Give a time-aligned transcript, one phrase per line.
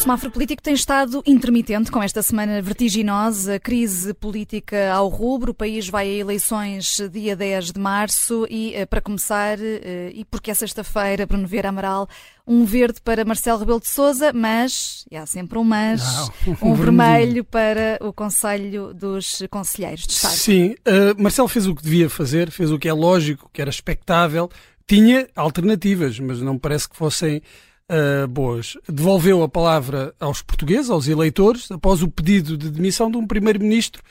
[0.00, 5.52] semáforo político tem estado intermitente com esta semana vertiginosa, crise política ao rubro.
[5.52, 10.24] O país vai a eleições dia 10 de março e, eh, para começar, eh, e
[10.24, 12.08] porque é sexta-feira, Bruno Vieira Amaral,
[12.46, 16.74] um verde para Marcelo Rebelo de Sousa, mas, e há sempre um mas, Não, um
[16.74, 20.32] vermelho para o Conselho dos Conselheiros de Estado.
[20.32, 23.68] Sim, uh, Marcelo fez o que devia fazer, fez o que é lógico, que era
[23.68, 24.48] expectável,
[24.86, 27.42] tinha alternativas, mas não parece que fossem
[27.90, 28.76] uh, boas.
[28.88, 34.02] Devolveu a palavra aos portugueses, aos eleitores, após o pedido de demissão de um primeiro-ministro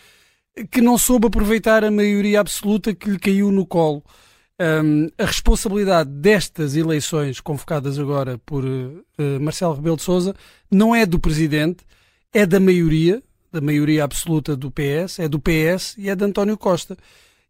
[0.71, 4.03] que não soube aproveitar a maioria absoluta que lhe caiu no colo.
[4.61, 10.35] Um, a responsabilidade destas eleições convocadas agora por uh, Marcelo Rebelo de Sousa
[10.69, 11.85] não é do presidente,
[12.33, 16.57] é da maioria, da maioria absoluta do PS, é do PS e é de António
[16.57, 16.97] Costa.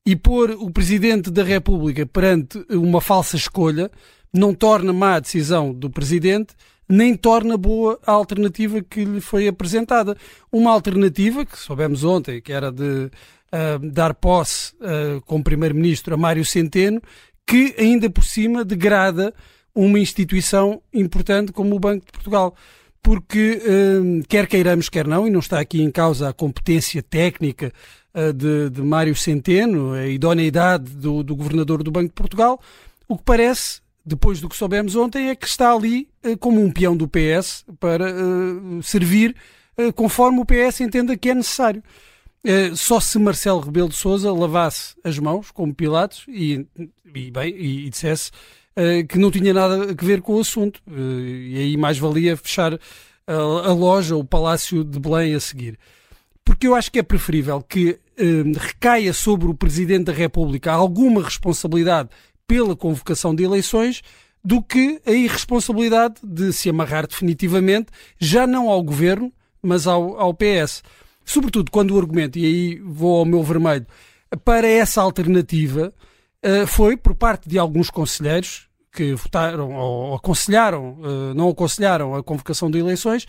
[0.06, 3.92] E pôr o presidente da República perante uma falsa escolha
[4.34, 6.54] não torna má a decisão do Presidente,
[6.90, 10.18] nem torna boa a alternativa que lhe foi apresentada.
[10.52, 12.84] Uma alternativa que soubemos ontem, que era de
[13.54, 17.00] uh, dar posse uh, como Primeiro-Ministro a Mário Centeno,
[17.46, 19.34] que ainda por cima degrada
[19.74, 22.56] uma instituição importante como o Banco de Portugal.
[23.04, 27.72] Porque, uh, quer queiramos, quer não, e não está aqui em causa a competência técnica
[28.36, 32.60] de, de Mário Centeno, a idoneidade do, do Governador do Banco de Portugal,
[33.08, 36.72] o que parece depois do que soubemos ontem, é que está ali uh, como um
[36.72, 39.36] peão do PS para uh, servir
[39.78, 41.84] uh, conforme o PS entenda que é necessário.
[42.76, 46.66] só se Marcelo Rebelo de Sousa lavasse as mãos, como Pilatos, e,
[47.14, 48.32] e bem, e, e dissesse
[49.10, 50.82] que não tinha nada a ver com o assunto.
[50.88, 52.80] e aí mais valia fechar
[53.28, 55.78] a, a, loja, o Palácio de Belém a seguir.
[56.46, 58.00] Porque eu acho que é preferível que
[58.58, 62.10] recaia sobre o Presidente da República alguma responsabilidade
[62.50, 64.02] pela convocação de eleições
[64.44, 69.32] do que a irresponsabilidade de se amarrar definitivamente, já não ao governo,
[69.62, 70.82] mas ao, ao PS.
[71.24, 73.86] Sobretudo quando o argumento, e aí vou ao meu vermelho,
[74.44, 75.94] para essa alternativa
[76.44, 82.24] uh, foi por parte de alguns conselheiros que votaram ou aconselharam, uh, não aconselharam a
[82.24, 83.28] convocação de eleições,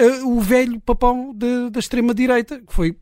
[0.00, 2.96] uh, o velho papão de, da extrema-direita, que foi,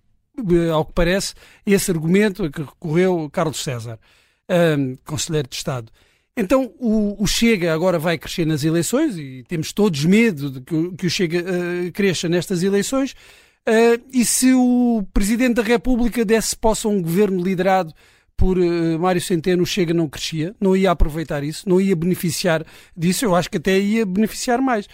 [0.72, 1.34] ao que parece,
[1.64, 3.96] esse argumento a que recorreu Carlos César
[4.50, 5.90] um, Conselheiro de Estado.
[6.36, 10.92] Então o, o, Chega agora vai crescer nas eleições e temos todos medo de que,
[10.96, 13.12] que o Chega uh, cresça nestas eleições.
[13.68, 17.92] Uh, e se o Presidente da República desse posse a um governo liderado
[18.36, 22.64] por uh, Mário Centeno, o Chega não crescia, não ia aproveitar isso, não ia beneficiar
[22.96, 24.88] disso, eu acho que até ia beneficiar mais.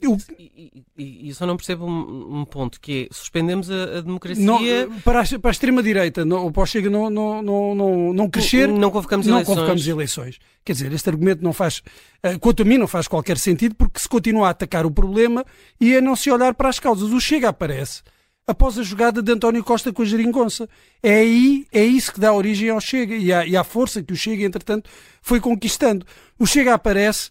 [0.00, 0.18] Eu...
[0.38, 4.44] E, e, e, só não percebo um, um, ponto, que é, suspendemos a, a democracia...
[4.44, 4.60] Não,
[5.00, 8.68] para, a, para a extrema-direita, ou para o Chega não, não, não, não, não crescer...
[8.68, 9.54] Não convocamos não eleições.
[9.54, 10.38] convocamos eleições.
[10.64, 11.82] Quer dizer, este argumento não faz,
[12.22, 15.44] eh, quanto a mim, não faz qualquer sentido, porque se continua a atacar o problema
[15.80, 17.10] e a não se olhar para as causas.
[17.12, 18.02] O Chega aparece
[18.46, 20.68] após a jogada de António Costa com a geringonça.
[21.02, 24.12] É aí, é isso que dá origem ao Chega e à, e à força que
[24.12, 24.90] o Chega, entretanto,
[25.22, 26.06] foi conquistando.
[26.38, 27.30] O Chega aparece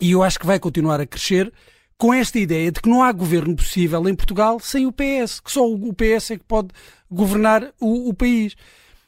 [0.00, 1.52] e eu acho que vai continuar a crescer
[1.96, 5.50] com esta ideia de que não há governo possível em Portugal sem o PS, que
[5.50, 6.68] só o PS é que pode
[7.10, 8.56] governar o, o país.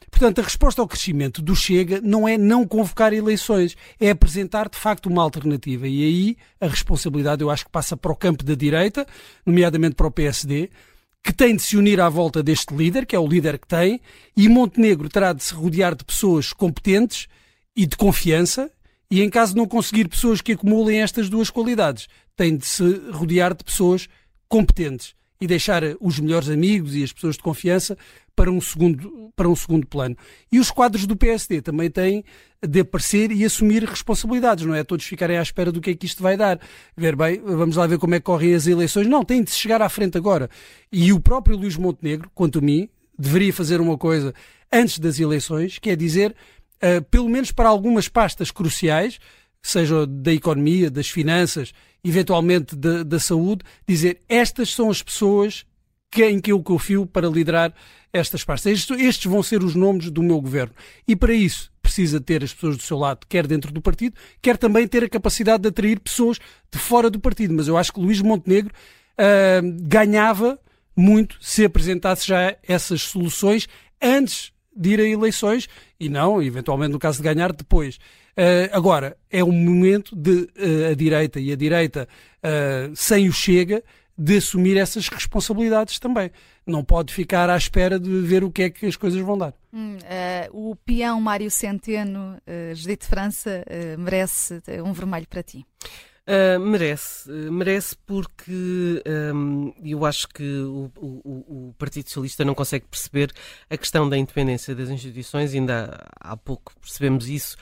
[0.09, 4.77] Portanto, a resposta ao crescimento do Chega não é não convocar eleições, é apresentar de
[4.77, 5.87] facto uma alternativa.
[5.87, 9.05] E aí a responsabilidade eu acho que passa para o campo da direita,
[9.45, 10.69] nomeadamente para o PSD,
[11.23, 13.99] que tem de se unir à volta deste líder, que é o líder que tem,
[14.35, 17.27] e Montenegro terá de se rodear de pessoas competentes
[17.75, 18.71] e de confiança,
[19.09, 22.83] e em caso de não conseguir pessoas que acumulem estas duas qualidades, tem de se
[23.11, 24.07] rodear de pessoas
[24.47, 27.97] competentes e deixar os melhores amigos e as pessoas de confiança
[28.35, 30.15] para um segundo, para um segundo plano.
[30.51, 32.23] E os quadros do PSD também têm
[32.61, 34.83] de aparecer e assumir responsabilidades, não é?
[34.83, 36.59] Todos ficarem à espera do que é que isto vai dar.
[36.95, 39.07] Ver bem, vamos lá ver como é que correm as eleições.
[39.07, 40.49] Não, tem de chegar à frente agora.
[40.91, 44.33] E o próprio Luís Montenegro, quanto a mim, deveria fazer uma coisa
[44.71, 46.35] antes das eleições, que é dizer,
[46.83, 49.19] uh, pelo menos para algumas pastas cruciais,
[49.61, 51.73] seja da economia, das finanças,
[52.03, 55.65] eventualmente da, da saúde, dizer estas são as pessoas
[56.09, 57.73] que, em que eu confio para liderar
[58.13, 58.73] estas pastas.
[58.73, 60.73] Estes, estes vão ser os nomes do meu governo.
[61.07, 64.57] E para isso precisa ter as pessoas do seu lado, quer dentro do partido, quer
[64.57, 66.37] também ter a capacidade de atrair pessoas
[66.71, 67.53] de fora do partido.
[67.53, 70.59] Mas eu acho que Luís Montenegro uh, ganhava
[70.95, 73.67] muito se apresentasse já essas soluções
[74.01, 75.67] antes de ir a eleições
[75.99, 77.97] e não, eventualmente, no caso de ganhar, depois.
[78.37, 82.07] Uh, agora, é um momento de uh, a direita e a direita
[82.43, 83.83] uh, sem o Chega
[84.15, 86.31] de assumir essas responsabilidades também.
[86.65, 89.53] Não pode ficar à espera de ver o que é que as coisas vão dar.
[89.71, 89.97] Hum,
[90.51, 93.63] o peão Mário Centeno, uh, Judite França,
[93.97, 95.65] merece um vermelho para ti.
[96.27, 99.01] Uh, merece, uh, merece porque
[99.33, 103.31] um, eu acho que o, o, o, Partido Socialista não consegue perceber
[103.69, 107.55] a questão da independência das instituições, ainda há pouco percebemos isso,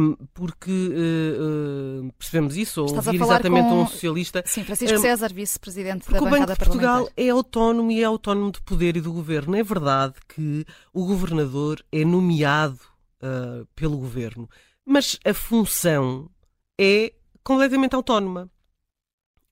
[0.00, 3.82] um, porque uh, percebemos isso, ou ouvir exatamente com...
[3.82, 4.40] um socialista.
[4.46, 8.52] Sim, Francisco um, César, vice-presidente da o Banco de Portugal é autónomo e é autónomo
[8.52, 9.56] do poder e do governo.
[9.56, 12.78] É verdade que o governador é nomeado
[13.74, 14.48] pelo governo,
[14.84, 16.30] mas a função
[16.80, 17.12] é
[17.46, 18.50] completamente autónoma.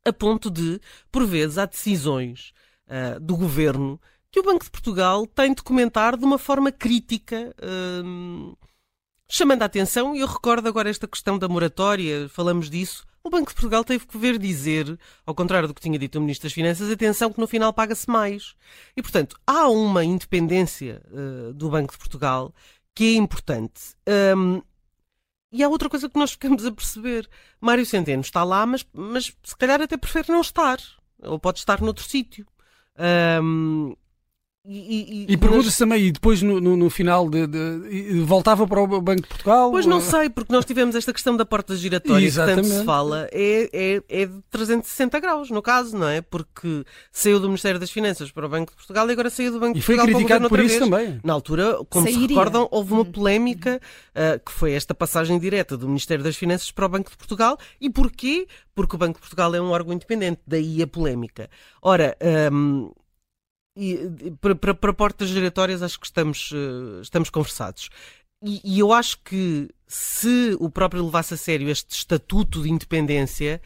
[0.04, 0.80] A ponto de,
[1.12, 2.52] por vezes, há decisões
[2.88, 4.00] uh, do governo
[4.32, 8.58] que o Banco de Portugal tem de comentar de uma forma crítica, uh,
[9.30, 10.14] chamando a atenção.
[10.14, 13.06] E eu recordo agora esta questão da moratória, falamos disso.
[13.22, 16.20] O Banco de Portugal teve que ver dizer, ao contrário do que tinha dito o
[16.20, 18.56] Ministro das Finanças, atenção que no final paga-se mais.
[18.96, 22.52] E, portanto, há uma independência uh, do Banco de Portugal
[22.92, 23.94] que é importante.
[24.36, 24.60] Um,
[25.54, 27.30] e há outra coisa que nós ficamos a perceber.
[27.60, 30.78] Mário Centeno está lá, mas, mas se calhar até prefere não estar.
[31.22, 32.44] Ou pode estar noutro sítio.
[33.40, 33.94] Um,
[34.66, 38.80] e, e, e pergunta-se também, e depois no, no, no final de, de, voltava para
[38.80, 39.70] o Banco de Portugal?
[39.70, 42.62] Pois não sei, porque nós tivemos esta questão da porta giratória Exatamente.
[42.62, 46.22] que tanto se fala, é, é, é de 360 graus, no caso, não é?
[46.22, 46.82] Porque
[47.12, 49.78] saiu do Ministério das Finanças para o Banco de Portugal e agora saiu do Banco
[49.78, 50.06] de Portugal.
[50.06, 50.90] E foi criticado por isso vez.
[50.90, 51.20] também.
[51.22, 52.22] Na altura, como Sairia.
[52.22, 53.12] se recordam, houve uma hum.
[53.12, 53.78] polémica
[54.14, 57.58] uh, que foi esta passagem direta do Ministério das Finanças para o Banco de Portugal.
[57.78, 58.48] E porquê?
[58.74, 61.50] Porque o Banco de Portugal é um órgão independente, daí a polémica.
[61.82, 62.16] Ora.
[62.50, 62.90] Um,
[63.76, 67.90] e, para, para, para, portas giratórias acho que estamos, uh, estamos conversados.
[68.42, 73.60] E, e, eu acho que se o próprio levasse a sério este estatuto de independência,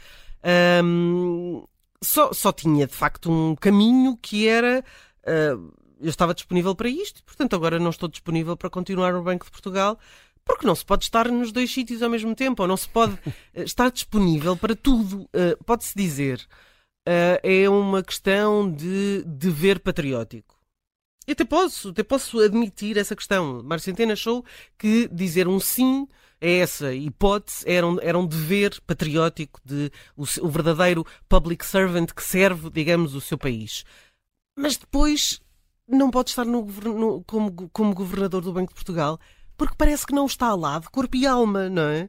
[0.85, 1.65] um,
[2.03, 4.85] só, só tinha de facto um caminho que era.
[5.25, 9.45] Uh, eu estava disponível para isto, portanto agora não estou disponível para continuar no Banco
[9.47, 9.99] de Portugal,
[10.45, 13.19] porque não se pode estar nos dois sítios ao mesmo tempo, ou não se pode
[13.53, 15.23] eh, estar disponível para tudo.
[15.25, 16.47] Uh, Pode-se dizer
[17.09, 20.57] uh, é uma questão de dever patriótico.
[21.27, 23.63] E até posso, até posso admitir essa questão.
[23.63, 24.45] Mário Centeno achou
[24.79, 26.07] que dizer um sim
[26.41, 32.13] a essa hipótese era um, era um dever patriótico de o, o verdadeiro public servant
[32.13, 33.85] que serve, digamos, o seu país.
[34.57, 35.41] Mas depois
[35.87, 39.19] não pode estar no, no, como, como governador do Banco de Portugal
[39.59, 42.09] porque parece que não está lá de corpo e alma, não é?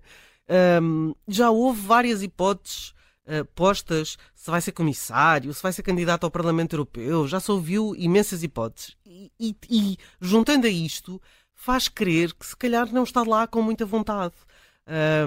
[0.81, 2.94] Um, já houve várias hipóteses
[3.30, 7.52] uh, postas se vai ser comissário, se vai ser candidato ao Parlamento Europeu, já se
[7.52, 8.98] ouviu imensas hipóteses.
[9.06, 11.22] E, e, e juntando a isto,
[11.54, 14.34] faz crer que se calhar não está lá com muita vontade.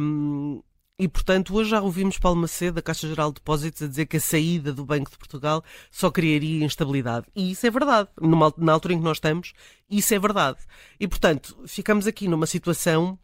[0.00, 0.62] Um,
[0.98, 4.18] e, portanto, hoje já ouvimos Paulo Macedo, da Caixa Geral de Depósitos, a dizer que
[4.18, 7.26] a saída do Banco de Portugal só criaria instabilidade.
[7.34, 8.08] E isso é verdade.
[8.20, 9.52] Numa, na altura em que nós estamos,
[9.90, 10.58] isso é verdade.
[11.00, 13.18] E, portanto, ficamos aqui numa situação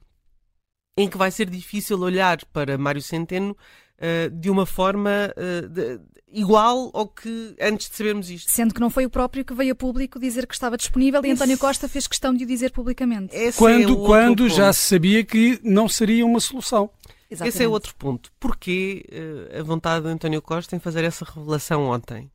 [0.96, 3.56] em que vai ser difícil olhar para Mário Centeno
[3.98, 6.00] uh, de uma forma uh, de,
[6.32, 8.50] igual ao que antes de sabermos isto.
[8.50, 11.28] Sendo que não foi o próprio que veio a público dizer que estava disponível Esse...
[11.28, 13.34] e António Costa fez questão de o dizer publicamente.
[13.34, 16.90] Esse quando é quando já se sabia que não seria uma solução.
[17.30, 17.54] Exatamente.
[17.54, 18.32] Esse é outro ponto.
[18.40, 22.30] Porquê uh, a vontade de António Costa em fazer essa revelação ontem?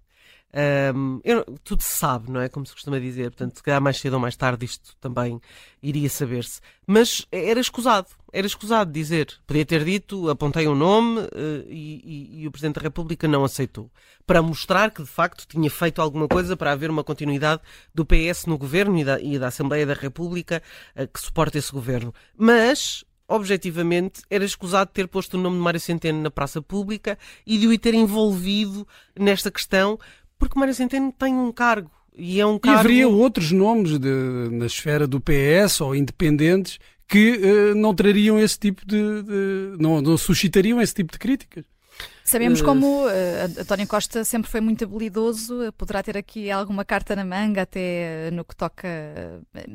[0.54, 2.48] Um, eu, tudo se sabe, não é?
[2.48, 3.32] Como se costuma dizer.
[3.32, 5.42] Portanto, se calhar mais cedo ou mais tarde isto também
[5.82, 6.62] iria saber-se.
[6.86, 8.08] Mas era escusado.
[8.32, 9.34] Era escusado dizer.
[9.48, 11.30] Podia ter dito, apontei um nome uh,
[11.68, 13.90] e, e, e, o Presidente da República não aceitou.
[14.28, 17.62] Para mostrar que, de facto, tinha feito alguma coisa para haver uma continuidade
[17.94, 20.62] do PS no governo e da, e da Assembleia da República
[20.96, 22.14] uh, que suporta esse governo.
[22.38, 27.58] Mas objetivamente, era escusado ter posto o nome de Mário Centeno na praça pública e
[27.58, 28.88] de o ter envolvido
[29.18, 29.98] nesta questão,
[30.44, 31.90] porque Mário Centeno tem um cargo.
[32.16, 32.78] E, é um cargo...
[32.78, 38.40] e haveria outros nomes de, na esfera do PS ou independentes que uh, não trariam
[38.40, 39.24] esse tipo de.
[39.24, 41.66] de não, não, suscitariam esse tipo de críticas.
[42.26, 42.66] Sabemos uh...
[42.66, 47.62] como uh, António Costa sempre foi muito habilidoso, poderá ter aqui alguma carta na manga,
[47.62, 48.88] até no que toca.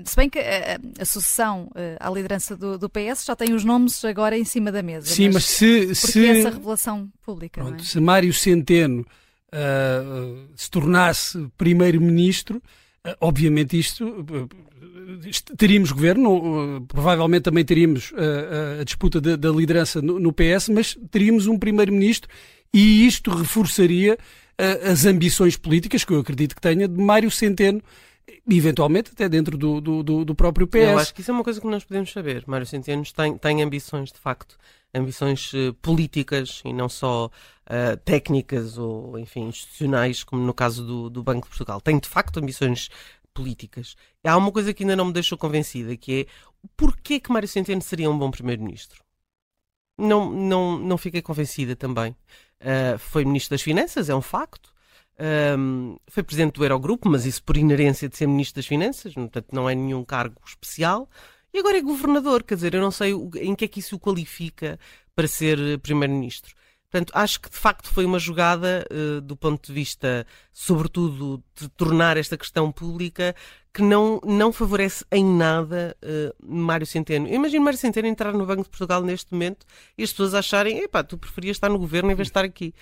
[0.05, 4.05] Se bem que a, a sucessão à liderança do, do, PS já tem os nomes
[4.05, 5.07] agora em cima da mesa.
[5.07, 5.95] Sim, mas, mas se.
[5.95, 7.63] se essa revelação pública.
[7.63, 7.85] Pronto, é?
[7.85, 9.07] Se Mário Centeno
[9.53, 12.57] uh, se tornasse primeiro-ministro,
[13.07, 14.49] uh, obviamente isto uh,
[15.57, 18.13] teríamos governo, provavelmente também teríamos
[18.79, 22.31] a disputa da, da liderança no, no, PS, mas teríamos um primeiro-ministro
[22.75, 24.19] e isto reforçaria
[24.85, 27.83] as ambições políticas que eu acredito que tenha de Mário Centeno
[28.47, 30.77] eventualmente até dentro do, do, do, próprio PS.
[30.77, 32.45] Eu acho que isso é uma coisa que nós podemos saber.
[32.47, 34.59] Mário Centeno tem, tem ambições, de facto
[34.95, 37.31] ambições uh, políticas e não só
[37.69, 41.81] uh, técnicas ou, enfim, institucionais, como no caso do, do Banco de Portugal.
[41.81, 42.89] Tem, de facto, ambições
[43.33, 43.97] políticas.
[44.25, 46.27] Há uma coisa que ainda não me deixou convencida, que é
[46.77, 49.03] porquê que Mário Centeno seria um bom primeiro-ministro?
[49.99, 52.13] não, não, não fiquei convencida também.
[52.61, 54.73] Uh, foi Ministro das Finanças, é um facto.
[55.59, 59.49] Um, foi presidente do Eurogrupo, mas isso por inerência de ser ministro das Finanças, portanto
[59.53, 61.11] não é nenhum cargo especial.
[61.53, 63.99] E agora é governador, quer dizer, eu não sei em que é que isso o
[63.99, 64.79] qualifica
[65.17, 66.55] para ser primeiro-ministro.
[66.91, 71.69] Portanto, acho que de facto foi uma jogada uh, do ponto de vista, sobretudo, de
[71.71, 73.35] tornar esta questão pública
[73.75, 77.29] que não, não favorece em nada uh, Mário Centeno.
[77.29, 79.67] Eu imagino Mário Centeno entrar no Banco de Portugal neste momento
[79.99, 82.75] e as pessoas acharem, epá, tu preferias estar no governo em vez de estar aqui.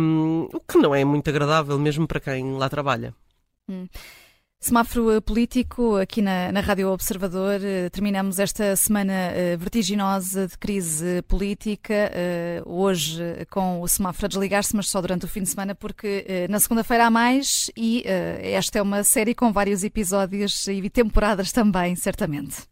[0.00, 3.14] Um, o que não é muito agradável, mesmo para quem lá trabalha.
[3.68, 3.86] Hum.
[4.66, 7.60] Semáforo político aqui na, na Rádio Observador.
[7.62, 11.94] Eh, terminamos esta semana eh, vertiginosa de crise política.
[11.94, 16.48] Eh, hoje com o semáforo a desligar-se, mas só durante o fim de semana, porque
[16.50, 18.02] na segunda-feira há mais e
[18.42, 22.66] esta é uma série com vários episódios e temporadas também, certamente.